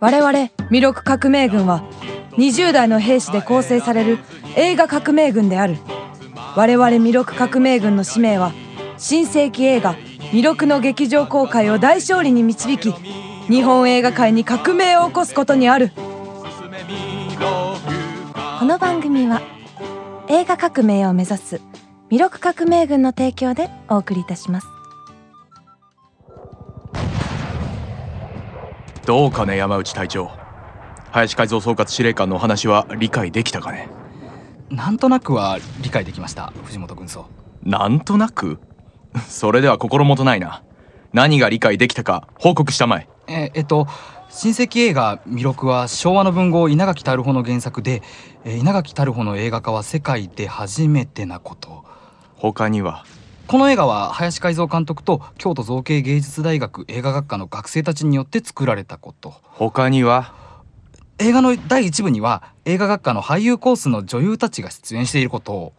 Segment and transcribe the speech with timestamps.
[0.00, 1.82] 我々弥勒革命軍は
[2.36, 4.18] 20代の兵士で構成される
[4.56, 5.76] 映画革命軍である。
[6.56, 8.52] 我々弥勒革命軍の使命は
[8.96, 9.96] 新世紀映画
[10.32, 15.90] 弥勒の劇場公開を大勝利に導き日本映画界に革命を起こすことにある。
[18.60, 19.42] この番組は
[20.28, 21.60] 映画革命を目指す
[22.10, 24.77] 弥勒革命軍の提供でお送りいたします。
[29.08, 30.30] どうかね山内隊長。
[31.12, 33.88] 林海蔵総括司令官のお話は理解できたかね？
[34.68, 37.24] なんとなくは理解できました藤本軍曹。
[37.62, 38.58] なんとなく？
[39.26, 40.62] それでは心もとないな。
[41.14, 43.08] 何が理解できたか報告したまえ。
[43.28, 43.86] ええっと
[44.28, 48.02] 新世紀映画「弥勒」は昭和の文豪稲垣樽穂の原作で、
[48.44, 51.82] えー稲垣樽穂の映画化は世界で初めてなこと。
[52.36, 53.04] 他には？
[53.48, 59.36] この映画は林海蔵監督と京都造形芸術大学映画学科の学生たちによって作られたこと。
[59.42, 60.34] 他には？
[61.18, 65.72] 映画の第一部には映画学科の俳優コースの女優たちが出演していること。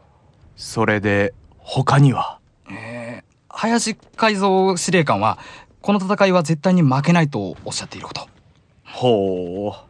[0.56, 2.40] それで他には？
[2.72, 5.38] えー林海蔵司令官は
[5.84, 8.28] この戦いは絶対に負けないとおっしゃっていること。
[8.84, 9.86] ほう。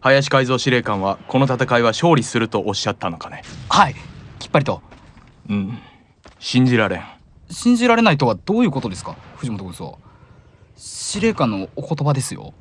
[0.00, 3.42] 林海蔵司令官はこの戦いは勝利するとおっしゃったのかね。
[3.70, 3.94] はい。
[4.38, 4.82] きっぱりと。
[5.48, 5.78] うん。
[6.38, 7.02] 信じられん
[7.52, 9.14] 信じられないとはどういうことですか？
[9.36, 9.98] 藤本軍曹
[10.76, 12.54] 司令官のお言葉ですよ。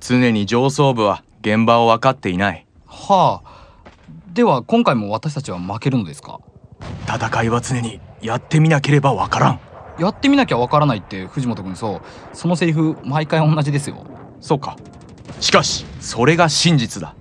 [0.00, 2.66] 常に上層部は現場を分かっていない。
[2.86, 3.72] はあ。
[4.32, 6.40] では今回も私たちは負けるのですか？
[7.06, 9.60] 戦いは常にやってみなければ分からん。
[9.98, 12.00] やってみなきゃわからないって藤本軍曹
[12.32, 14.06] そのセリフ毎回同じですよ。
[14.40, 14.76] そうか。
[15.40, 17.14] しかしそれが真実だ。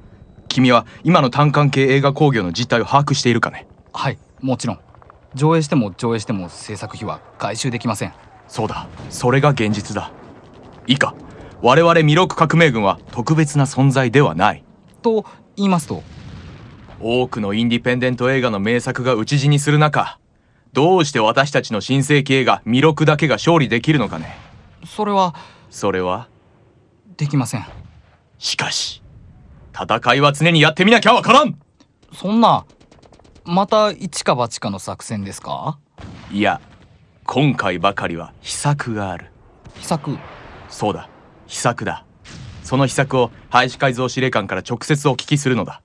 [0.47, 3.67] 君は今の単管系映画興行の実態を把握しているかね？
[3.93, 4.79] はいもちろん
[5.33, 8.13] 上映しても上映しても制作費は回収できません。
[8.47, 8.87] そうだ。
[9.09, 10.11] それが現実だ。
[10.87, 11.15] いいか
[11.61, 14.63] 我々弥勒革命軍は特別な存在ではない。
[15.01, 15.25] と
[15.55, 16.03] 言いますと？
[16.99, 20.19] 多くのインディペンデント映画の名作が討ち死にする中
[20.73, 24.35] どうして私たちの新世紀映画弥勒だけが勝利できるのかね？
[24.85, 25.33] それは
[25.69, 26.27] それは？
[27.17, 27.65] できません。
[28.37, 29.01] しかし
[29.73, 31.59] 戦いは常にやってみなきゃわからん！
[32.13, 32.65] そんな
[33.51, 35.77] また一か八かの作戦ですか？
[36.31, 36.61] いや
[37.25, 39.29] 今回ばかりは秘策がある。
[39.75, 40.17] 秘策？
[40.69, 41.09] そうだ。
[41.47, 42.05] 秘策だ。
[42.63, 45.81] その秘策を林海蔵司令官から直接お聞きするのだ。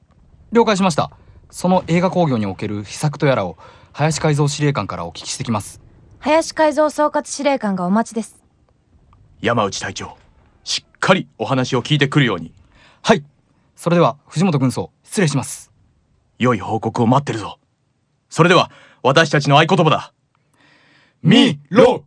[0.53, 1.10] 了解しました。
[1.50, 3.59] その映画興行における秘策とやらを
[3.93, 5.81] 林海蔵司令官からお聞きしてきます。
[6.21, 8.44] 林海蔵総括司令官がお待ちです。
[9.41, 10.16] 山内隊長
[10.62, 12.53] しっかりお話を聞いてくるように。
[13.03, 13.25] はい。
[13.75, 15.72] それでは藤本軍曹失礼します
[16.39, 17.59] 良い報告を待ってるぞ。
[18.29, 18.71] それでは
[19.03, 20.13] 私たちの合言葉だ。
[21.23, 22.03] 弥勒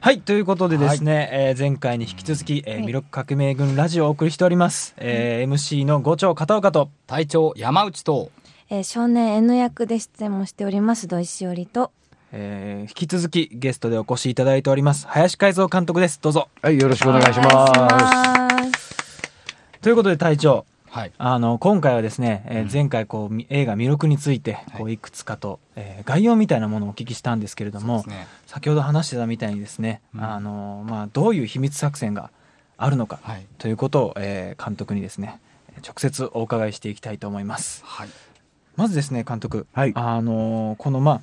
[0.00, 8.30] はいということでですね、えー前回に引き続き、えー、弥勒革命軍ラジオをお送りしております、えー MC の五丁片岡と隊長山内と
[8.68, 11.90] えー少年 N 役で出演もしております土井しおりと。
[12.32, 16.20] えー引き続きゲストでお越しいただいております林海蔵監督です。
[16.20, 16.48] どうぞ。
[16.62, 17.66] はい、よろしくお願いしま
[18.72, 18.86] す。
[19.80, 21.12] ということで隊長はい。
[21.18, 28.26] あの今回はですね、えー前回こうみ映画弥勒についてこういくつかと、えー概要みたいなものをお聞きしたんですけれども、ね。
[28.46, 30.24] 先ほど話してたみたいにですね、うん。
[30.24, 32.30] あのまあ、どういう秘密作戦が
[32.78, 33.46] あるのかはい。
[33.58, 35.38] ということを、えー監督にですね
[35.86, 37.84] 直接お伺いしていきたいと思います。
[37.84, 38.08] はい。
[38.76, 39.92] まずですね監督、はい。
[39.94, 41.20] あのこのまあ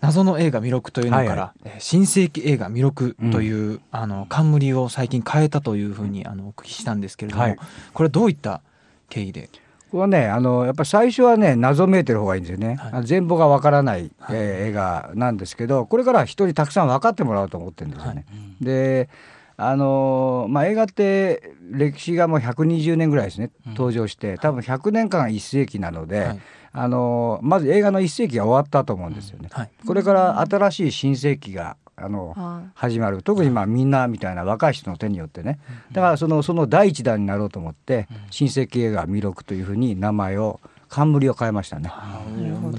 [0.00, 7.56] 謎の映画弥勒というのから、はいはえー新世紀映画弥勒という、あの冠を最近変えたというふうにあのお聞きしたんですけれども、はい。
[7.92, 8.62] これはどういった
[9.10, 9.50] 経緯で。
[9.90, 13.04] これはね、あのやっぱり最初はね、謎めいてる方がいいんですよね、はい。
[13.04, 14.36] 全貌がわからない、はい。
[14.36, 18.24] えー映画なんですけど、これからは人にたくさん分かってもらおうと思ってるんですよね。
[18.60, 19.08] で
[19.56, 26.40] あのまあ、映画って歴史がもう120年ぐらいですね、登場して、多分100年間1世紀なので、はい。
[26.72, 29.48] あのまず映画の1世紀が終わったと思うんですよね。
[29.50, 29.70] はい。
[29.84, 33.22] これから新しい新世紀があの、は始まる。
[33.22, 35.58] 特にまあみんなみたいな若い人の手によってね。
[35.92, 41.92] だからそのその第一弾になろうと思って新世紀映画弥勒というふうに名前を冠を変えましたね。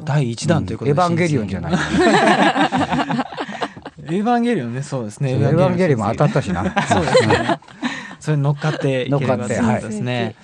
[0.04, 1.74] 第一弾ということで、エヴァンゲリオンじゃない。
[4.04, 5.32] エヴァンゲリオンねそうですね。
[5.34, 6.64] エヴァンゲリオンも当たったしな。
[6.88, 7.60] そうですね。
[8.20, 9.82] それに乗っかって乗っかってとい。
[9.82, 10.36] ですね、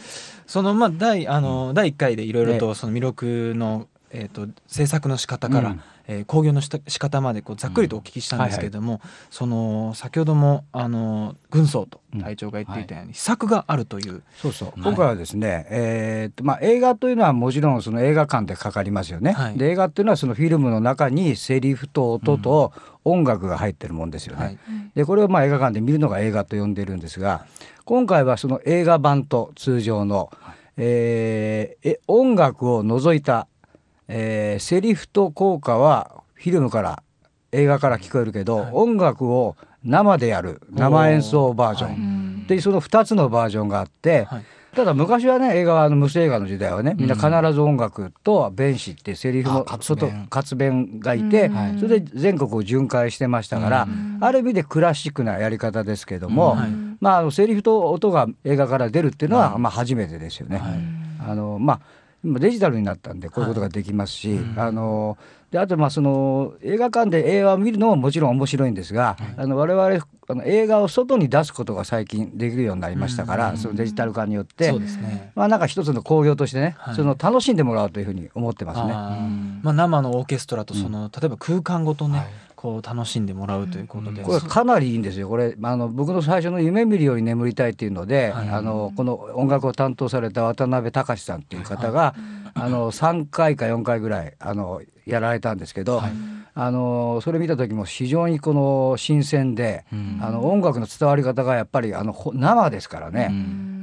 [0.47, 5.81] そのまあ第あの第1回でいろいろとその弥勒のえー、と制作の仕方から、うん。
[6.07, 14.74] えー興行のした仕方までこうざっくりとお聞きしたんですけれども、その先ほどもあの軍曹と隊長が言っていたように、秘策があるという、そうそう。
[14.81, 19.57] 今回はですね、えーっとまあ、映画というのはもちろんその映画館でかかりますよね、はい。
[19.57, 22.71] で映画っていうのはそのフィルムの中にセリフと音と
[23.03, 24.57] 音楽が入ってるもんですよね、はい。
[24.95, 27.45] でこれをまあ映画館で見るのが映画と呼んでるんですが
[27.83, 30.31] 今回はその映画版と通常の、
[30.77, 33.48] えーえ音楽を除いた、
[34.07, 37.04] えーセリフと効果はフィルムから
[37.51, 38.69] 映画から聞こえるけど、はい。
[38.74, 44.45] 音楽を生でやる生演奏バージョン、でその2つのバージョンがあって、はい。
[44.75, 50.27] ただ昔はね映画はあの無声映画の時代はねみんな必ず音楽と弁士ってセリフの外弁。
[50.30, 51.80] 活弁がいて、はい。
[51.80, 53.88] それで全国を巡回してましたから、
[54.19, 56.69] ある意味でクラシックなやり方ですけども、はい。
[57.00, 60.57] まああのセリフと音が映画から出るっていうのは、まあ初めてですよね。
[60.57, 60.80] はい。
[61.31, 61.80] あのまあ
[62.27, 65.18] 今デジタルになったんでこういうことができますし、あの
[65.50, 75.31] であとまあその映画館で映画を見るのももちろん面白いんですが、あの我々あの映画を外に出すことが最近できるようになりましたから、そのデジタル化によって、そうですね。
[75.35, 76.95] まあなんか一つの興行としてね、はい。
[76.95, 78.91] その楽しんでもらおうというふうに思ってますね。
[78.91, 79.63] あー。
[79.63, 82.27] まあ、生のオーケストラとその、例えば空間ごとね、はい
[82.57, 85.30] こう楽しんでもらうということで、これかなりいいんですよ。
[85.30, 88.50] これあの僕の最初の夢見るように眠りたいっていうので、はい。
[88.50, 92.15] あのこの音楽を担当された渡辺隆さんっていう方が、
[92.56, 96.01] あの3回か4回ぐらいあのやられたんですけど、
[96.56, 100.19] あのそれ見た時も非常にこの新鮮で、うん。
[100.24, 103.30] あの音楽の伝わり方がやっぱりあのほ生ですからね。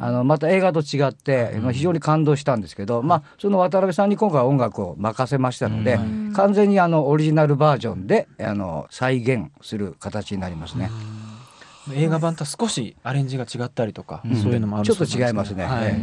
[0.05, 5.99] あのまた映画と違って、まあ非常に感動したんですけど、まあ、その渡辺さんに今回は音楽を任せましたので、
[6.35, 10.91] 完全にあのオリジナルバージョンであの再現する形になりますね。
[11.95, 14.37] 映画版とは少しアレンジが違ったりとか、ん。
[14.37, 15.65] そういうのもあるちょっと違いますね。
[15.65, 15.87] はい。
[15.89, 15.97] え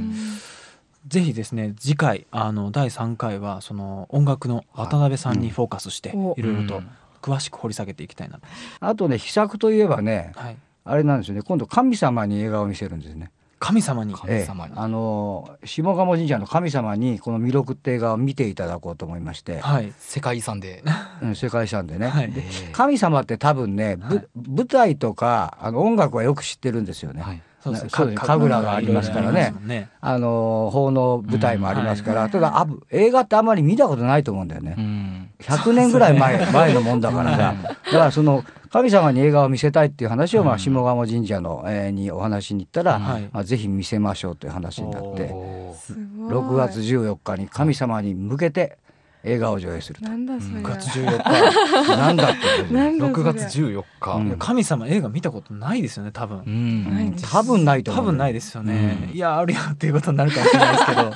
[1.08, 6.90] ぜひですね次回あの第3回はその音楽の渡辺さんにフォーカスしておいろいろとうん
[7.22, 8.48] 詳しく掘り下げていきたいなと、
[8.80, 11.44] あとね秘策といえばねはい、あれなんですよね。
[11.44, 13.32] 今度神様に映画を見せるんですね。
[13.62, 20.84] 神様に神様にええあの下鴨神社の神様にこの弥勒って映画を見ていただこうと思いまして、はい世界遺産で。
[21.22, 22.08] うん世界遺産でね。
[22.08, 27.22] はいで神様って多分ね、ぶ舞台とかあの音楽はよく知ってるんですよね。
[27.22, 27.42] はい。
[27.64, 27.90] そうですね。
[27.90, 29.54] そうです神楽がありますからね。
[29.64, 29.90] ね。
[30.02, 34.76] あの奉納舞台もありますから、ただあぶ映画ってあんまり見たことないと思うんだよね。
[34.78, 35.30] うん。
[35.40, 37.56] 100年ぐらい前 前のもんだからさ。
[37.64, 43.30] だからその神様に映画を見せたいっていう話を、まあ、下鴨神社の、えーにお話しに行ったら、はい。
[43.32, 45.30] まあ、ぜひ見せましょうという話になって。
[45.34, 45.76] おー。
[45.76, 46.34] すごい。
[46.34, 48.78] 6月14日に神様に向けて
[49.24, 50.06] 映画を上映すると。
[50.10, 51.96] なんだそれ6月14日。
[51.98, 52.36] なんだっ
[52.68, 53.24] て なんだそれ。
[53.24, 54.16] 6月14日。
[54.16, 54.28] うん。
[54.28, 57.16] いや神様映画見たことないですよね多う分ん。
[57.22, 58.06] 多分ないと思う。
[58.06, 61.14] 多分ないですよね、いやあるよっていうことになるかもしれないですけど。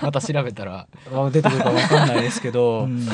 [0.02, 0.86] また調べたら。
[1.14, 3.06] あ出てくるか分かんないですけど、うん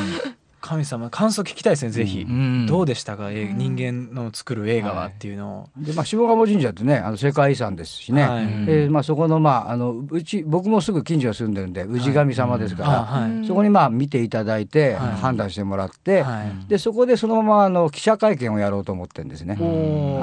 [0.62, 8.66] 神様感想聞きたいですねぜひ、うんどうでしたか、えー人間の作る映画はっていうのを、で、まあ、下鴨神社ってねあの世界遺産ですしね、はい。
[8.66, 15.12] でまあ、そこの,、まあ、あのうち僕もすぐ近所に住んでるんで氏神様ですから、あはい、そこにまあ見ていただいて、はい。
[15.12, 16.68] 判断してもらって、はい。
[16.68, 19.56] でそこでそのままあの記者会見をやろうと思ってるんですね。
[19.58, 19.62] あ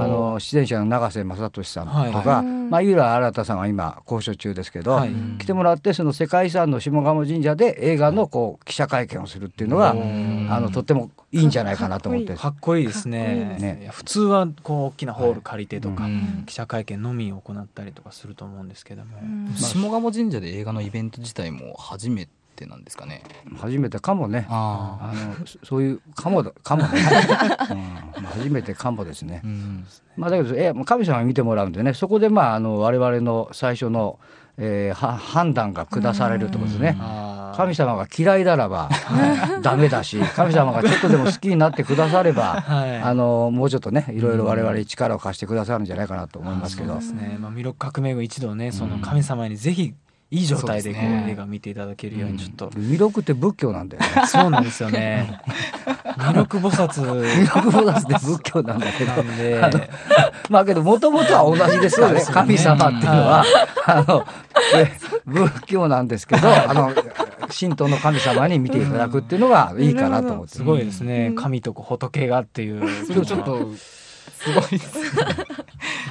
[0.07, 2.45] の出演者の永瀬正俊さんとか、はい。
[2.45, 5.11] まあ、井浦新さんは今交渉中ですけど、はい。
[5.39, 9.93] 来てもらってその世界遺産の下鴨神社で映画のこう記者会見をするっていうのが、
[10.49, 12.35] あのとってもいいんじゃないかなと思って。
[12.35, 12.87] かっこいい。
[12.87, 13.57] ですね。
[13.59, 13.89] ね。
[13.91, 19.17] 普通はこう大きなホール借りてとか、うん記者会見のみ行ったりとかすると思うんですけども、
[19.55, 23.23] 下鴨神社で映画のイベント自体も初めてなんですかね。
[23.57, 24.45] 初めてかもね。
[24.49, 26.89] ああのそそういうかもだかもね、
[27.71, 28.23] うん。
[28.23, 29.41] まあ初めてかもですね。
[29.43, 29.47] あ。
[29.47, 29.49] う。
[29.49, 29.85] ん。
[30.17, 31.93] まあ、だけどえ神様に見てもらうんでね。
[31.93, 34.19] そこでまああの我々の最初の、
[34.59, 36.97] えーは判断が下されるってことですね。
[37.55, 38.89] 神様が嫌いならば
[39.61, 43.01] ダメだし 神様がちょっとでも好きになってくだされば、はい。
[43.01, 49.93] あのもうちょっとねいろいろ我々に力を貸してくださるんじゃないかなと思いますけど、そうですね、まあ、弥勒革命後一度ねその神様にぜひ
[50.31, 54.09] いい状態でこう映画を見ていただけるようにちょっと、弥勒って仏教なんだよね。
[54.29, 55.41] そうなんですよね。
[56.17, 57.03] 弥勒菩薩。
[57.03, 59.11] 弥勒菩薩って仏教なんだけど。
[60.49, 62.19] まあけどもともとは同じですからね。
[62.21, 62.79] そうですよね。
[62.79, 63.45] 神様っていうのは、
[63.87, 64.25] あの
[64.75, 64.91] え
[65.25, 66.93] 仏教なんですけどあの
[67.59, 70.57] 神道の神様に見ていただくっていうのがいいかなと思って。
[70.57, 73.05] すごいですね、神と仏がっていう。
[73.07, 75.33] それちょっと、すごいですね。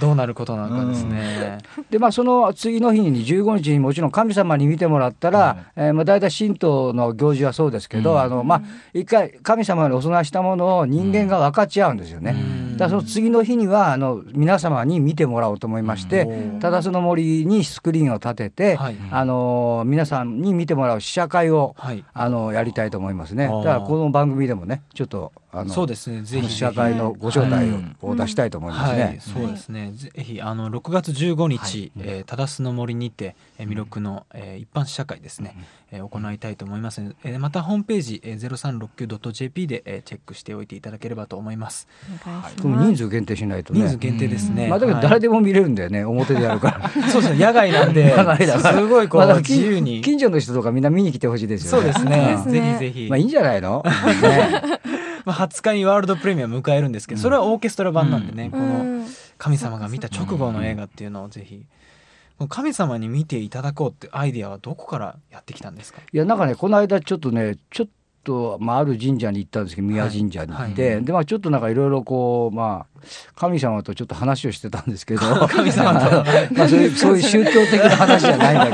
[0.00, 1.58] どうなることなのかですね、
[1.90, 5.66] でまあその次の日に15日にもちろん神様に見てもらったら、はい。
[5.76, 8.20] えーまあ大体神道の行事はそうですけど、うん。
[8.20, 8.62] あのまあ
[8.94, 12.32] 一回神様にお供えしたものを人間が分かち合うんですよね。
[12.32, 12.76] うん。
[12.76, 16.60] だその次の日にはあの皆様に見てもらおうと思いまして、うん。
[16.60, 18.96] ただその森にスクリーンを立てて、はい。
[19.10, 22.04] あの皆さんに見てもらう試写会を、はい。
[22.12, 23.46] あのやりたいと思いますね。
[23.46, 27.70] だからこの番組でもねちょっとあのそうですねぜひ試写会のご招待
[28.02, 29.02] を,、出したいと思いますね。
[29.02, 29.92] はい、そうですね。
[29.94, 35.56] ぜひあの6月15日、えー、忠須の森にて、えー、魅力の、えー、一般試写会ですね、
[35.90, 41.88] えー、行いたいと思いますので、えー、またホームページ、えー、0369.jp で、えー、チェックしておいていただければと思います。
[42.62, 43.80] お願い人数限定しないとね。
[43.80, 44.68] 人数限定ですね。
[44.68, 46.88] まあだけど誰でも見れるんだよね、表でやるから。
[46.88, 47.44] は いそうですね。
[47.46, 50.02] 野外なんで、 野外だからすごいこうまあ自由に。
[50.02, 51.90] 近所の人とかみんな見に来てほしいですよね。
[51.90, 52.36] そうですね。
[52.36, 53.08] ですねぜひぜひ。
[53.08, 53.82] まあいいんじゃないの？
[53.84, 54.97] ね
[55.28, 59.04] まあ20日にワールドプレミアム迎えるんですけど、それはオーケストラ版なんでね、この
[59.37, 61.66] 神様が見た直後の映画っていうのをぜひ。
[62.49, 66.00] 神様に見ていただこうってアイデアはどこからやってきたんですか？
[66.12, 67.88] いやなんかねこの間ちょっとねちょっ
[68.28, 73.00] とまあある神社に行ったんですけど宮神社に行って、はいでまあちょっとなんかいろいろこうまあ
[73.35, 78.70] 神様とちょっと話をしてたんですけど 神様とまあそういう そういう宗教的な話じゃないんだけ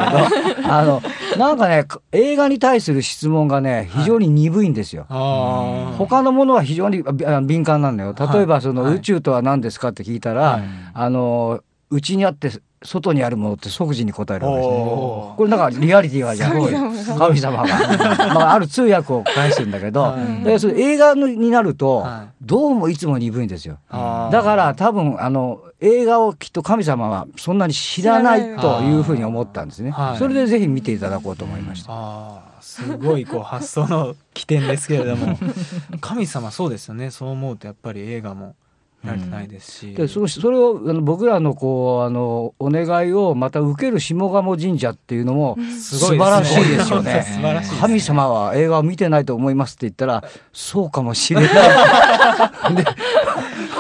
[0.63, 1.03] ど あの
[1.39, 5.07] なんかね映画に対する質問がね非常に鈍いんですよ。
[5.09, 5.97] ああ。
[5.97, 8.15] 他のものは非常にあ敏感なんだよ。
[8.19, 10.63] 例えばそのはい宇宙とは何ですかって聞いたら、はい
[10.95, 11.61] あの
[11.95, 12.51] うちにあって
[12.83, 14.75] 外にあるものって即時に答えるわけですね。
[14.85, 17.69] これなんかリアリティがじゃん神様が。
[17.69, 20.45] 神様が、まあ、ある通訳を返してんだけど、はい。
[20.45, 22.35] でそれ映画になると、はい。
[22.43, 23.79] どうもいつも鈍いんですよ。
[23.91, 29.91] だから多分あの映画をきっと神様はそんなに知らないというふうに思ったんですね。
[29.91, 30.19] はい。
[30.19, 31.93] それでぜひ見ていただこうと思いました。
[31.93, 35.39] ああすごいこう発想の起点ですけれども。
[36.03, 37.13] 神様そうですよね。
[37.13, 38.47] そう思うとやっぱり映画も。
[38.47, 38.64] 見
[39.05, 47.23] られてないですし、でそのそれをあの僕らのこうあのお願いをまた受ける下鴨神社っていうのもす素晴らしいですよね。
[47.27, 47.81] 素晴らしいですね。
[47.81, 51.51] 神様は映画を見てないと思いますって言ったらそうかもしれない。
[52.75, 52.85] で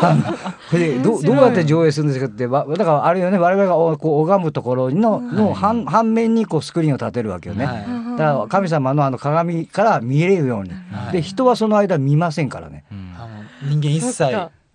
[0.03, 0.23] あの
[0.71, 7.65] これでどうどうやって上映するんですかってわだからあれよね我々がおこう拝むところのの反反面にこうスクリーンを立てるわけよね。
[7.65, 7.85] はい。
[8.19, 11.13] だから神様のあの鏡から見えるように、はい。
[11.13, 12.85] で人はその間見ませんからね。
[13.17, 14.25] あの人間一切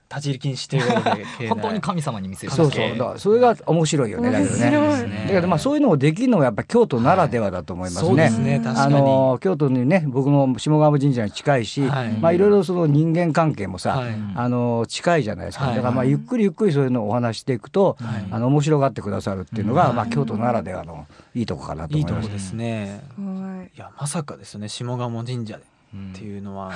[0.09, 2.89] 立ち入り禁止ということで 本当に神様に見せるそうそう。
[2.97, 5.25] だからそれが面白いよねだけどね。
[5.27, 8.07] だけどまあそういうのをできるのはやっぱ京都ならではだと思いますね。
[8.07, 12.09] そうですね確かあに、の京都にね僕も下鴨神社に近いし、はい。
[12.13, 14.15] まあいろいろその人間関係もさ、はい。
[14.35, 15.75] あの近いじゃないですか、はい。
[15.75, 18.25] だからまあゆっくりゆっくりそういうのをお話していくと、はい。
[18.31, 22.27] あの面白がってくださるっていうのが、はいまあ京都ならではのいいとこかなといい思います。
[22.27, 23.01] とこですね。
[23.17, 23.77] はい。
[23.77, 25.63] いやまさかですね下鴨神社で
[25.95, 26.71] っていうのは、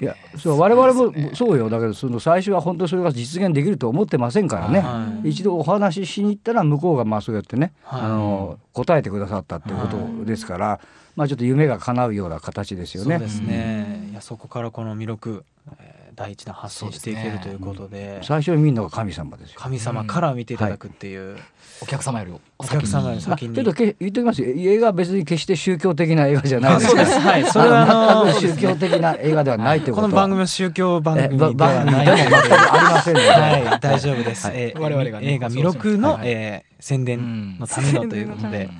[0.00, 5.30] いやそう我々もそうよだけどその最初は本当にそれが実現できると思ってませんからね、はい。
[5.30, 8.00] 一度お話ししに行ったら向こうがまあそうやってね、はい。
[8.02, 10.80] あの答えてくださったっていうことですから、
[11.16, 13.16] まあちょっと夢が叶うような形ですよね。
[13.16, 14.08] そうですね。
[14.10, 15.44] いやそこからこの魅力、
[15.78, 18.18] えー第一弾発信していけるということで。
[18.24, 19.60] 最初に見るのが神様ですよ。
[19.60, 21.36] 神様から見ていただくっていう、
[21.80, 24.48] お客様よりお客様よりまあ、先に、ちょっとけ言っておきますよ。
[24.48, 26.74] 映画は別に決して宗教的な映画じゃない。
[26.74, 27.20] あそうです。
[27.20, 27.44] はい。
[27.44, 32.06] それはあの全く宗教的な映画ではないということこの番組は宗教番組ではない。
[32.06, 34.46] でも全くありませんので、はい、大丈夫です。
[34.48, 34.56] はい。
[34.56, 36.28] えー我々がね映画魅力の、はい。
[36.28, 38.70] えー宣伝のためのということで、はい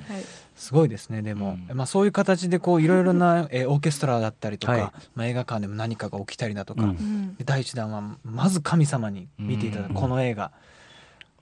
[0.59, 1.21] すごいですね。
[1.21, 1.77] でも、うん。
[1.77, 4.81] まあそういう形でこういろいろな、えーオーケストラだったりとか、はい。
[5.15, 7.35] まあ映画館でも何かが起きたりだとか、うん。
[7.45, 9.95] 第一弾はまず神様に見ていただく、うん。
[9.95, 10.51] この映画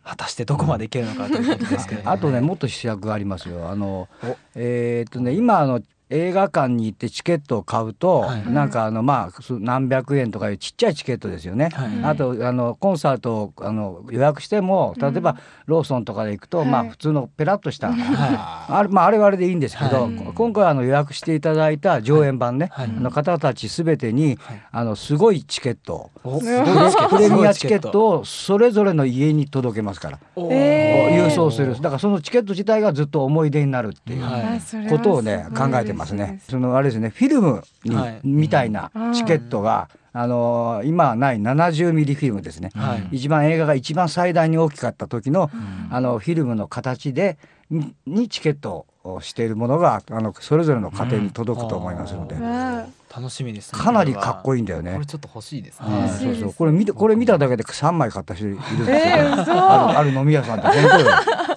[0.04, 3.70] 果たしてどこまでいけるのかということですけれども、あとねもっと試作がありますよ。
[3.70, 4.08] あの
[4.56, 8.50] えーっとね今あの映画館に行ってチケットを買うと、はい。
[8.50, 11.70] なんかあのまあ何百円とかいうちっちゃいチケットですよね。
[11.74, 11.90] はい。
[12.04, 20.12] あとあのコンサートをあの予約しても例えばローソンとかで行くと、まあ普通のペラッとした、あれまああれはあれでいいんですけど、はい。
[20.34, 22.88] 今回あの予約していただいた上演版ね、はい。
[22.88, 24.62] あの方たちすべてに、はい。
[24.72, 26.64] あのすごいチケットプレ
[27.10, 31.28] プレミアチケットをそれぞれの家に届けますから、えー。
[31.28, 31.74] 郵送する。
[31.76, 34.28] だからそのチケット自体がずっと思い出になるっていう。
[34.90, 36.24] ことをね考えてますね。
[36.24, 36.39] 嬉しいで。
[36.42, 36.51] す。
[36.51, 38.20] そのあれですねフィルムに、はい。
[38.24, 42.70] みたいなチケットが、あのー今はない70ミリフィルムですね。
[42.75, 43.08] はい。
[43.18, 45.50] 一番映画が一番最大に大きかった時の、
[45.92, 47.38] あのフィルムの形で
[47.70, 52.86] ににチケットをしているものがあのそれぞれの家庭に届くと思いますので、わ
[53.16, 53.80] 楽しみですね。
[53.80, 54.62] かなりかっこいい。
[54.62, 54.94] んだよね。
[54.94, 55.06] これ。
[55.06, 55.88] ちょっと欲しいですね。
[55.88, 56.10] はい。
[56.10, 56.54] そうそう。
[56.54, 59.51] これ見てこれ見ただけで3枚買った人いるんですよ、えー嘘。
[59.51, 61.06] あるある飲み屋さんって本当よ。
[61.08, 61.57] す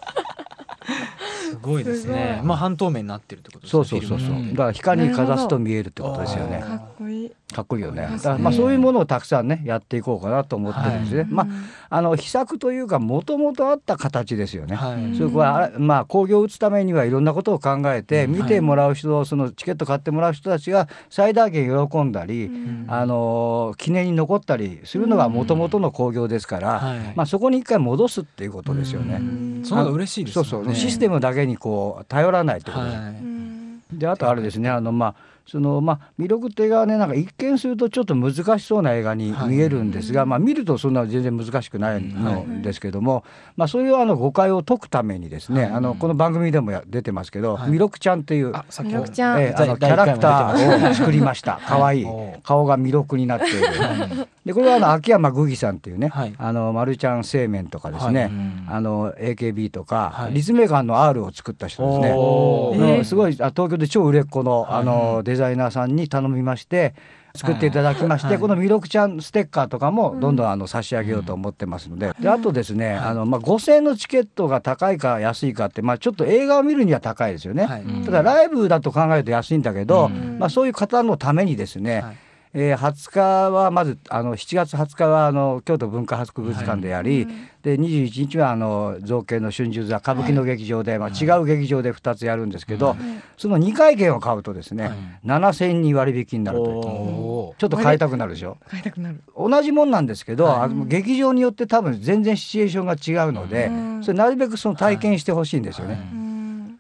[1.63, 2.41] ごいですね。
[2.45, 3.85] まあ半透明になってるってことですね。
[3.85, 4.51] そうそうそうそう。
[4.51, 6.61] だから光にかざすと見えるってことですよね。
[6.61, 7.83] かっこいいかっこいい。
[7.83, 8.09] よね。
[8.39, 11.27] まあそういうものをたくさんねやっていこうかなと思ってるんですね。
[11.29, 11.45] ま
[11.91, 14.77] ああの秘策というかもともとあった形ですよね。
[14.77, 15.17] はい。
[15.17, 22.51] それはまあ興行を打つためにはいろんなことを考えて見てもらう人そのチケット買ってもらう人たちが最大限喜んだり、
[22.89, 26.99] あの記念に残ったりするのがもともとの興行ですから、はい。
[27.17, 29.21] まあそこに一回戻すっていうことですよね。
[29.65, 30.43] その方が嬉しいですね。
[30.43, 30.75] うそう。
[30.75, 32.91] システムだけにこう頼らないってことで。
[32.91, 33.99] すはい。
[33.99, 34.71] であとあれですね。
[34.71, 35.15] あのまあ
[35.51, 43.25] そのまあ魅力って映画はねなんか一見するとちょっと難しそうな映画に見えるんですが、まあ見るとそんな全然難しくないのですけども、
[43.57, 47.71] まあそういうあの誤解を解くためにですね、あのこの番組でもや出てますけど、はい。
[47.71, 48.55] 魅力ちゃんっていう。
[48.55, 49.43] あさっき魅力ちゃん。
[49.43, 51.61] ええあのキ第ャラクターを作りました。
[51.67, 52.05] 可愛い。
[52.05, 52.41] おう。
[52.45, 54.29] 顔が魅力になっている。
[54.45, 56.35] でこれはあの秋山グギさんっていうね、はい。
[56.39, 58.31] あのマルちゃん製麺とかですね、はい。
[58.69, 60.35] あの AKB とか、はい。
[60.35, 63.05] 立命館の R を作った人ですね。
[63.05, 66.95] すごいあ東京で超売れっ子の,、あのデザイナーさんに頼みまして
[67.37, 68.39] 作っていただきまして、はい。
[68.39, 77.65] この魅力ちゃんステッカーとかもどんどんあの差し上げようと思ってますので,、であとですね、あのまあ、5,000円のチケットが高いか安いかって、まあ、ちょっと映画を見るには高いですよね。
[77.65, 77.85] はい。
[78.05, 82.17] ただライブだと考えると安いんだけど、まあ、そういう方のためにですね、はい
[82.53, 87.29] えー20日はまずあの7月20日はあの京都文化博物館でやり、
[87.63, 92.97] で21日はあの造形の春秋座歌舞伎の劇場で、まあ、違う劇場で2つやるんですけど、
[93.37, 94.91] その2回券を買うとですね、
[95.25, 96.77] 7,000円に割引になるという。
[96.79, 98.57] おちょっと買いたくなるでしょ？
[98.69, 99.21] 買いたくなる。
[99.37, 103.71] 同じもんなんですけど、あの劇場によって多分全然シチュエーションが違うので、
[104.03, 106.01] それなるべくその体験してほしいんですよね、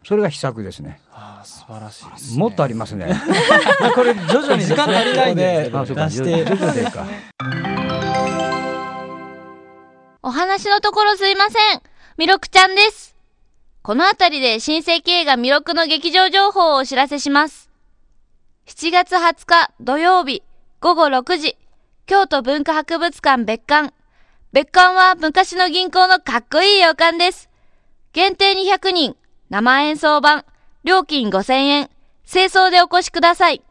[0.04, 3.14] それが秘策ですねあー素晴らしいですねもっとありますね
[3.94, 7.04] これ徐々に時間足りないんであそうか出して徐々でいいか
[10.22, 11.82] お話のところすいません。
[12.18, 13.16] みろくちゃんです。
[13.82, 17.70] このあたりで新世紀映画魅力の劇場情報をお知らせします。
[18.66, 20.42] 7月20日土曜日
[20.80, 21.56] 午後6時、
[22.04, 23.94] 京都文化博物館別館。
[24.52, 27.48] 別館は昔の銀行のかっこいい洋館です。
[28.12, 29.16] 限定200人、
[29.50, 30.44] 生演奏版、
[30.84, 31.90] 料金5000円、
[32.24, 33.64] 清掃でお越しください。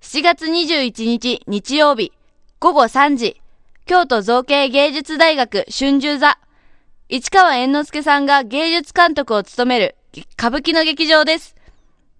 [0.00, 2.14] 7月21日日曜日
[2.60, 3.42] 午後3時、
[3.84, 6.38] 京都造形芸術大学春秋座。
[7.10, 9.96] 市川猿之助さんが芸術監督を務める
[10.38, 11.56] 歌舞伎の劇場です。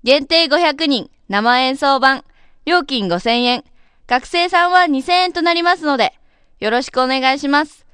[0.05, 2.25] 限定500人、生演奏版、
[2.67, 3.65] 料金5000円。
[4.07, 6.13] 学生さんは2000円となりますので、
[6.61, 7.87] よろしくお願いします。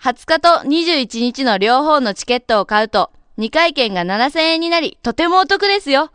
[0.00, 6.10] 20日と21日の両方のチケットを買うと、2回券が7000円になり、とてもお得ですよ。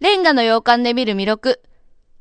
[0.00, 1.60] レンガの洋館で見る魅力、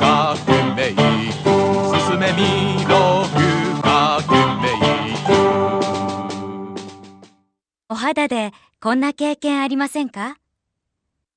[0.00, 0.34] 革
[0.74, 2.90] 命進め弥勒
[3.80, 4.72] 革命
[7.88, 10.36] お肌でこんな経験ありませんか？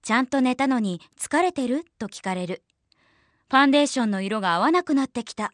[0.01, 1.85] ちゃんと寝たのに疲れてる？
[1.99, 2.63] と聞かれる。
[3.49, 5.53] ファンデーションの色が合わなくなってきた。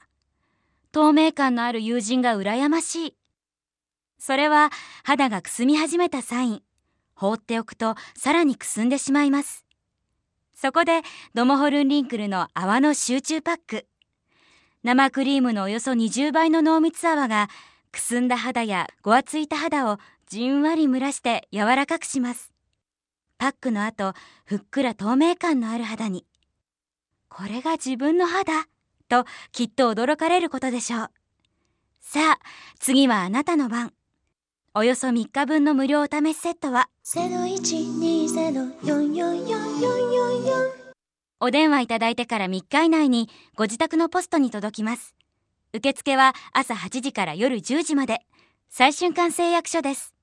[0.91, 3.15] 透明感のある友人が羨ましい。
[4.17, 4.69] それは
[5.03, 6.61] 肌がくすみ始めたサイン。
[7.13, 9.65] 放っておくとさらにくすんでしまいます。
[10.55, 11.01] そこで
[11.33, 13.85] ドモホルンリンクルの泡の集中パック。
[14.83, 17.49] 生クリームのおよそ20倍の濃密泡が
[17.91, 22.53] くすんだ肌やごわついた肌をじんわり蒸らして柔らかくします。
[23.37, 24.13] パックの後、
[24.45, 26.25] ふっくら透明感のある肌に。
[27.33, 28.65] これが自分の肌
[29.07, 31.11] ときっと驚かれることでしょう。
[32.01, 32.39] さあ、
[32.77, 33.93] 次はあなたの番。
[34.73, 36.89] およそ3日分の無料お試しセットは。
[41.39, 45.15] お電話いただいてから3日以内にご自宅のポストに届きます。
[45.73, 48.19] 受付は朝8時から夜10時まで。
[48.69, 50.13] 最春館製薬所です